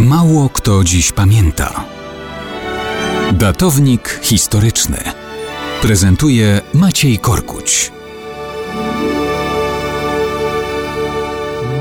[0.00, 1.84] Mało kto dziś pamięta.
[3.32, 4.98] Datownik historyczny
[5.82, 7.92] prezentuje Maciej Korkuć.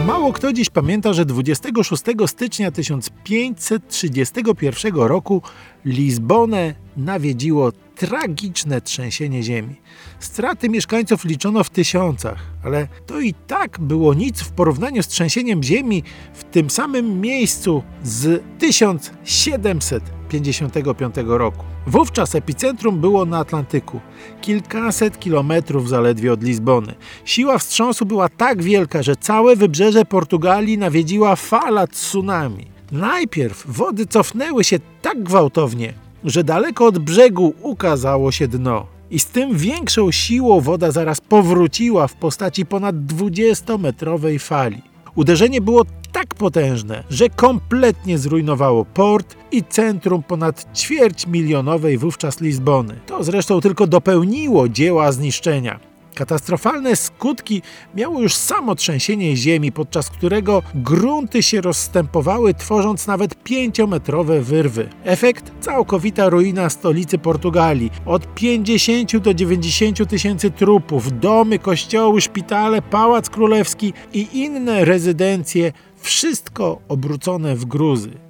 [0.07, 5.41] Mało kto dziś pamięta, że 26 stycznia 1531 roku
[5.85, 9.75] Lizbonę nawiedziło tragiczne trzęsienie ziemi.
[10.19, 15.63] Straty mieszkańców liczono w tysiącach, ale to i tak było nic w porównaniu z trzęsieniem
[15.63, 16.03] ziemi
[16.33, 21.63] w tym samym miejscu z 1755 roku.
[21.87, 23.99] Wówczas epicentrum było na Atlantyku,
[24.41, 26.95] kilkaset kilometrów zaledwie od Lizbony.
[27.25, 32.67] Siła wstrząsu była tak wielka, że całe wybrzeże Portugalii nawiedziła fala tsunami.
[32.91, 35.93] Najpierw wody cofnęły się tak gwałtownie,
[36.25, 38.85] że daleko od brzegu ukazało się dno.
[39.11, 44.81] I z tym większą siłą woda zaraz powróciła w postaci ponad 20-metrowej fali.
[45.15, 52.95] Uderzenie było tak potężne, że kompletnie zrujnowało port i centrum ponad ćwierć milionowej wówczas Lizbony.
[53.05, 55.92] To zresztą tylko dopełniło dzieła zniszczenia.
[56.13, 57.61] Katastrofalne skutki
[57.95, 64.89] miało już samo trzęsienie ziemi, podczas którego grunty się rozstępowały, tworząc nawet pięciometrowe wyrwy.
[65.03, 65.51] Efekt?
[65.61, 67.91] Całkowita ruina stolicy Portugalii.
[68.05, 76.81] Od 50 do 90 tysięcy trupów, domy, kościoły, szpitale, pałac królewski i inne rezydencje, wszystko
[76.87, 78.22] obrócone w gruzy.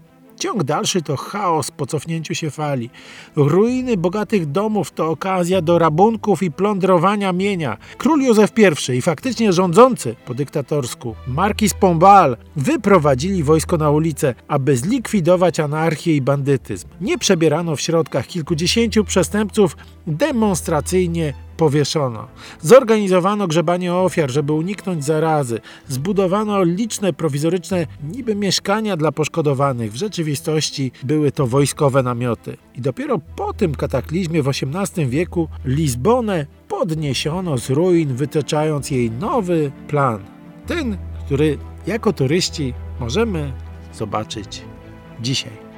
[0.44, 2.90] Ciąg dalszy to chaos po cofnięciu się fali.
[3.36, 7.78] Ruiny bogatych domów to okazja do rabunków i plądrowania mienia.
[7.98, 8.52] Król Józef
[8.90, 16.16] I i faktycznie rządzący po dyktatorsku Marquis Pombal wyprowadzili wojsko na ulicę, aby zlikwidować anarchię
[16.16, 16.88] i bandytyzm.
[17.02, 22.28] Nie przebierano w środkach kilkudziesięciu przestępców demonstracyjnie powieszono.
[22.62, 25.60] Zorganizowano grzebanie ofiar, żeby uniknąć zarazy.
[25.88, 29.92] Zbudowano liczne prowizoryczne niby mieszkania dla poszkodowanych.
[29.92, 32.58] W rzeczywistości były to wojskowe namioty.
[32.76, 39.72] I dopiero po tym kataklizmie w XVIII wieku Lizbonę podniesiono z ruin, wytyczając jej nowy
[39.88, 40.20] plan.
[40.68, 43.54] Ten, który jako turyści możemy
[43.94, 44.62] zobaczyć
[45.22, 45.73] dzisiaj.